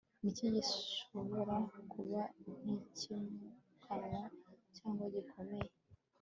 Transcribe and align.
niki 0.21 0.45
gishobora 0.55 1.55
kuba 1.91 2.21
kitimukanwa 2.39 4.21
cyangwa 4.77 5.05
gikomeye 5.15 5.69